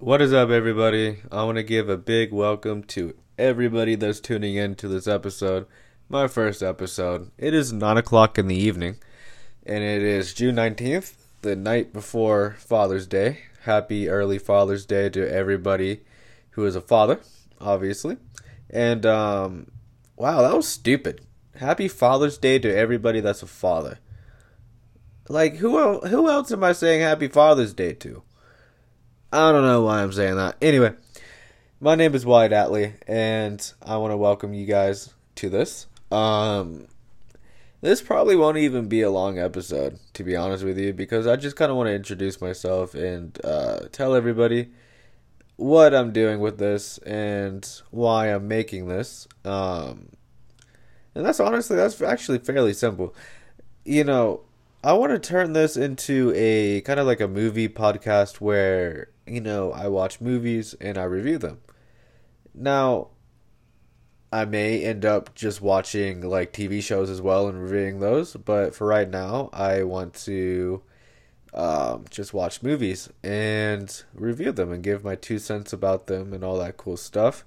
[0.00, 1.18] What is up, everybody?
[1.30, 5.66] I want to give a big welcome to everybody that's tuning in to this episode,
[6.08, 7.30] my first episode.
[7.36, 8.96] It is 9 o'clock in the evening,
[9.66, 13.40] and it is June 19th, the night before Father's Day.
[13.64, 16.00] Happy early Father's Day to everybody
[16.52, 17.20] who is a father,
[17.60, 18.16] obviously.
[18.70, 19.70] And, um,
[20.16, 21.26] wow, that was stupid.
[21.56, 23.98] Happy Father's Day to everybody that's a father.
[25.28, 28.22] Like, who, who else am I saying Happy Father's Day to?
[29.32, 30.56] I don't know why I'm saying that.
[30.60, 30.92] Anyway,
[31.80, 35.86] my name is Wyatt Atlee, and I want to welcome you guys to this.
[36.10, 36.88] Um,
[37.80, 41.36] this probably won't even be a long episode, to be honest with you, because I
[41.36, 44.70] just kind of want to introduce myself and uh, tell everybody
[45.54, 49.28] what I'm doing with this and why I'm making this.
[49.44, 50.08] Um,
[51.14, 53.14] and that's honestly, that's actually fairly simple.
[53.84, 54.40] You know,
[54.82, 59.42] I want to turn this into a kind of like a movie podcast where, you
[59.42, 61.60] know, I watch movies and I review them.
[62.54, 63.08] Now,
[64.32, 68.74] I may end up just watching like TV shows as well and reviewing those, but
[68.74, 70.82] for right now, I want to
[71.52, 76.42] um, just watch movies and review them and give my two cents about them and
[76.42, 77.44] all that cool stuff.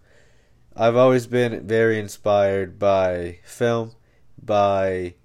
[0.75, 3.94] I've always been very inspired by film,
[4.40, 5.16] by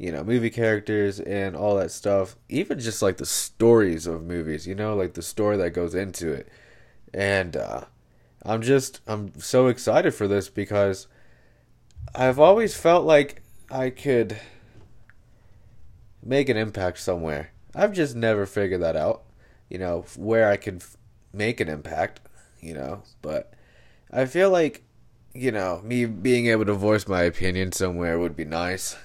[0.00, 2.34] you know, movie characters and all that stuff.
[2.48, 6.32] Even just like the stories of movies, you know, like the story that goes into
[6.32, 6.48] it.
[7.12, 7.84] And uh,
[8.42, 11.06] I'm just, I'm so excited for this because
[12.14, 14.38] I've always felt like I could
[16.24, 17.52] make an impact somewhere.
[17.74, 19.24] I've just never figured that out,
[19.68, 20.96] you know, where I could f-
[21.30, 22.20] make an impact,
[22.58, 23.52] you know, but
[24.10, 24.82] I feel like,
[25.34, 28.96] you know, me being able to voice my opinion somewhere would be nice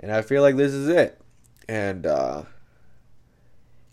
[0.00, 1.20] and I feel like this is it.
[1.68, 2.44] And uh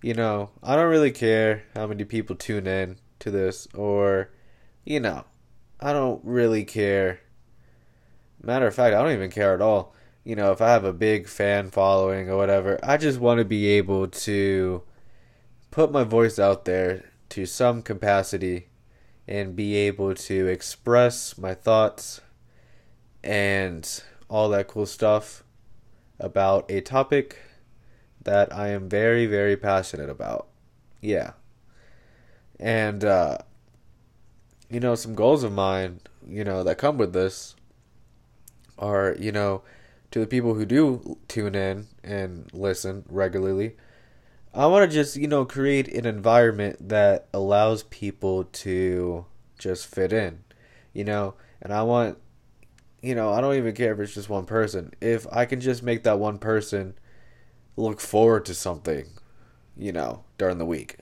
[0.01, 4.31] you know, I don't really care how many people tune in to this or
[4.83, 5.25] you know,
[5.79, 7.21] I don't really care.
[8.41, 9.95] Matter of fact, I don't even care at all.
[10.23, 13.45] You know, if I have a big fan following or whatever, I just want to
[13.45, 14.83] be able to
[15.71, 18.69] put my voice out there to some capacity
[19.27, 22.21] and be able to express my thoughts
[23.23, 25.43] and all that cool stuff
[26.19, 27.37] about a topic
[28.23, 30.47] that I am very, very passionate about.
[31.01, 31.33] Yeah.
[32.59, 33.37] And, uh,
[34.69, 37.55] you know, some goals of mine, you know, that come with this
[38.77, 39.61] are, you know,
[40.11, 43.75] to the people who do tune in and listen regularly,
[44.53, 49.25] I want to just, you know, create an environment that allows people to
[49.59, 50.43] just fit in,
[50.93, 52.17] you know, and I want
[53.05, 54.91] you know, I don't even care if it's just one person.
[54.99, 56.95] If I can just make that one person
[57.75, 59.05] look forward to something,
[59.77, 60.97] you know, during the week.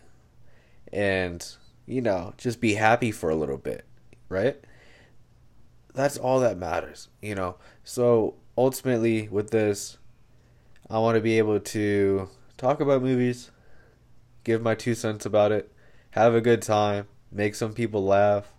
[0.92, 1.46] And,
[1.86, 3.86] you know, just be happy for a little bit,
[4.28, 4.60] right?
[5.94, 7.56] That's all that matters, you know.
[7.86, 9.98] So ultimately, with this,
[10.90, 12.28] I want to be able to
[12.58, 13.50] talk about movies,
[14.44, 15.72] give my two cents about it,
[16.12, 18.52] have a good time, make some people laugh,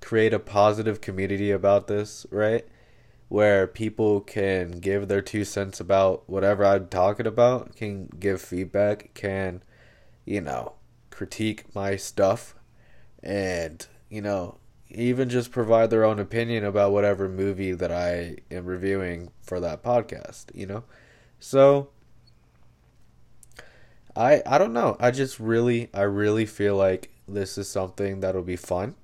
[0.00, 2.66] create a positive community about this, right?
[3.28, 9.14] Where people can give their two cents about whatever I'm talking about, can give feedback,
[9.14, 9.62] can,
[10.24, 10.74] you know,
[11.10, 12.54] critique my stuff,
[13.22, 18.66] and, you know, even just provide their own opinion about whatever movie that I am
[18.66, 20.84] reviewing for that podcast, you know?
[21.38, 21.90] So,
[24.16, 24.96] I I don't know.
[24.98, 28.96] I just really I really feel like this is something that'll be fun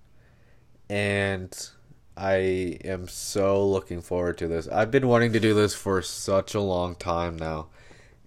[0.88, 1.70] and
[2.16, 4.68] I am so looking forward to this.
[4.68, 7.68] I've been wanting to do this for such a long time now.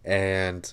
[0.05, 0.71] And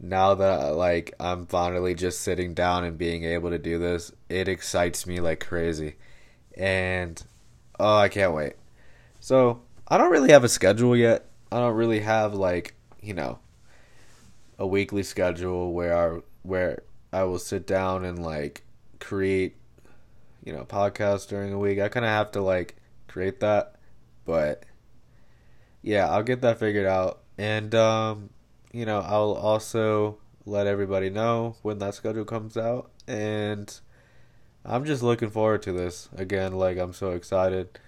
[0.00, 4.48] now that like I'm finally just sitting down and being able to do this, it
[4.48, 5.96] excites me like crazy.
[6.56, 7.22] And
[7.78, 8.54] oh, I can't wait.
[9.20, 11.26] So, I don't really have a schedule yet.
[11.52, 13.38] I don't really have like, you know,
[14.58, 16.82] a weekly schedule where I where
[17.12, 18.64] I will sit down and like
[18.98, 19.56] create
[20.44, 21.78] you know, podcast during the week.
[21.78, 22.76] I kind of have to like
[23.08, 23.76] create that,
[24.24, 24.64] but
[25.82, 27.20] yeah, I'll get that figured out.
[27.38, 28.30] And um,
[28.72, 33.80] you know, I'll also let everybody know when that schedule comes out and
[34.64, 36.08] I'm just looking forward to this.
[36.16, 37.78] Again, like I'm so excited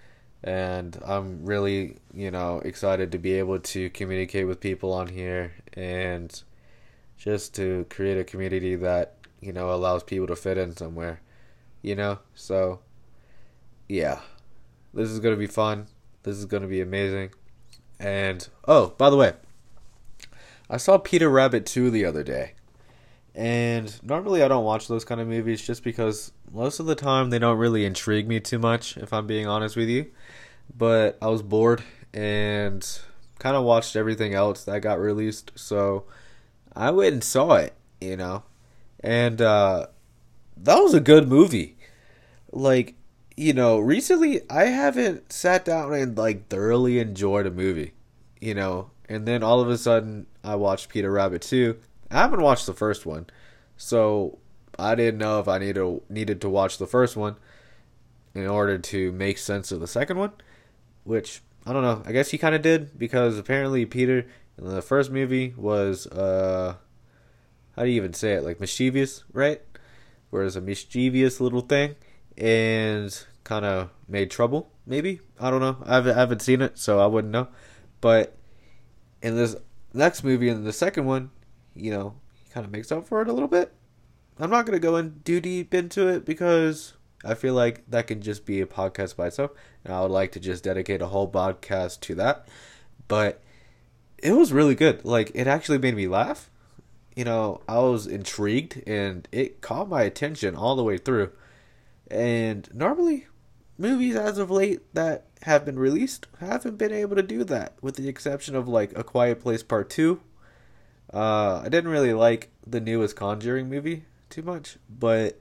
[0.43, 5.53] and I'm really, you know, excited to be able to communicate with people on here
[5.75, 6.43] and
[7.17, 11.21] just to create a community that, you know, allows people to fit in somewhere
[11.83, 12.19] you know?
[12.35, 12.81] So,
[13.89, 14.21] yeah.
[14.95, 15.87] This is going to be fun.
[16.23, 17.31] This is going to be amazing.
[17.99, 19.33] And, oh, by the way,
[20.69, 22.55] I saw Peter Rabbit 2 the other day.
[23.35, 27.31] And normally I don't watch those kind of movies just because most of the time
[27.31, 30.11] they don't really intrigue me too much, if I'm being honest with you.
[30.77, 31.83] But I was bored
[32.13, 32.87] and
[33.39, 36.05] kind of watched everything else that got released, so
[36.77, 38.45] I went and saw it, you know.
[39.01, 39.87] And uh,
[40.57, 41.77] that was a good movie.
[42.51, 42.95] Like,
[43.37, 47.93] you know, recently I haven't sat down and like thoroughly enjoyed a movie,
[48.41, 48.91] you know.
[49.09, 51.79] And then all of a sudden I watched Peter Rabbit 2
[52.13, 53.27] I haven't watched the first one,
[53.77, 54.39] so
[54.79, 57.37] I didn't know if I needed needed to watch the first one
[58.35, 60.33] in order to make sense of the second one,
[61.05, 62.03] which I don't know.
[62.05, 64.27] I guess he kind of did because apparently Peter
[64.59, 66.75] in the first movie was uh
[67.77, 69.63] how do you even say it like mischievous, right?
[70.33, 71.95] Whereas a mischievous little thing
[72.39, 74.71] and kind of made trouble.
[74.87, 75.77] Maybe I don't know.
[75.85, 77.49] I haven't, I haven't seen it, so I wouldn't know.
[78.01, 78.35] But
[79.21, 79.57] in this
[79.93, 81.33] next movie, in the second one,
[81.75, 83.75] you know, he kind of makes up for it a little bit.
[84.39, 86.95] I'm not going to go in too deep into it because
[87.27, 89.51] I feel like that can just be a podcast by itself.
[89.85, 92.49] And I would like to just dedicate a whole podcast to that.
[93.07, 93.43] But
[94.17, 95.05] it was really good.
[95.05, 96.49] Like, it actually made me laugh.
[97.15, 101.33] You know, I was intrigued and it caught my attention all the way through.
[102.11, 103.27] And normally,
[103.79, 107.97] movies as of late that have been released haven't been able to do that, with
[107.97, 110.21] the exception of like A Quiet Place Part 2,
[111.13, 115.39] uh, I didn't really like the newest Conjuring movie too much, but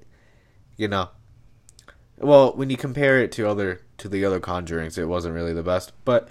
[0.75, 1.09] you know,
[2.17, 5.63] well, when you compare it to other to the other Conjurings, it wasn't really the
[5.63, 5.93] best.
[6.03, 6.29] But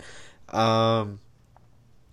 [0.48, 1.20] um,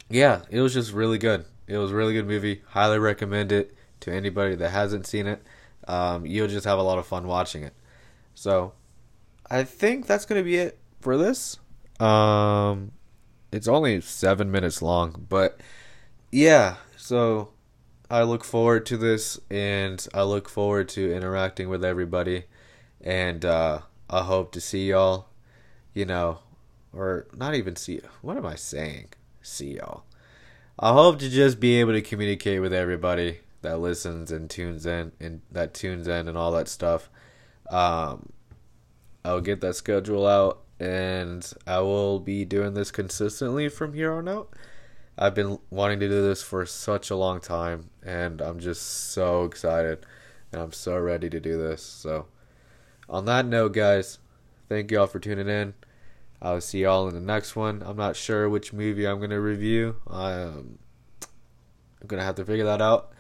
[0.10, 1.46] yeah, it was just really good.
[1.68, 2.62] It was a really good movie.
[2.70, 5.44] Highly recommend it to anybody that hasn't seen it.
[5.88, 7.74] Um, you'll just have a lot of fun watching it.
[8.34, 8.74] So,
[9.50, 11.58] I think that's gonna be it for this.
[12.00, 12.92] Um,
[13.52, 15.62] it's only seven minutes long, but
[16.32, 17.50] yeah, so
[18.10, 22.46] I look forward to this and I look forward to interacting with everybody.
[23.02, 23.80] And uh,
[24.10, 25.30] I hope to see y'all,
[25.94, 26.40] you know,
[26.94, 28.02] or not even see.
[28.22, 29.10] What am I saying?
[29.42, 30.04] See y'all.
[30.80, 35.12] I hope to just be able to communicate with everybody that listens and tunes in
[35.20, 37.10] and that tunes in and all that stuff.
[37.70, 38.30] Um,
[39.26, 44.28] I'll get that schedule out and I will be doing this consistently from here on
[44.28, 44.54] out.
[45.18, 49.46] I've been wanting to do this for such a long time, and I'm just so
[49.46, 50.06] excited,
[50.52, 51.82] and I'm so ready to do this.
[51.82, 52.28] So,
[53.10, 54.20] on that note, guys,
[54.70, 55.74] thank you all for tuning in.
[56.42, 57.84] I'll see y'all in the next one.
[57.86, 59.96] I'm not sure which movie I'm gonna review.
[60.08, 60.80] Um,
[62.02, 63.12] I'm gonna have to figure that out,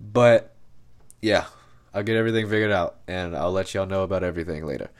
[0.00, 0.54] but
[1.22, 1.46] yeah,
[1.92, 4.90] I'll get everything figured out, and I'll let y'all know about everything later.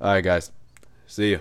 [0.00, 0.50] All right, guys,
[1.06, 1.40] see you.